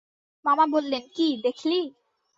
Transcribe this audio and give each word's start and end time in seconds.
মামা 0.45 0.65
বললেন, 0.73 1.03
কি, 1.15 1.27
দেখলি? 1.43 1.79